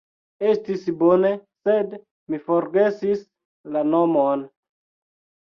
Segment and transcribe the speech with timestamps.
[0.51, 1.29] Estis bone,
[1.69, 1.93] sed
[2.33, 3.23] mi forgesis
[3.77, 4.49] la nomon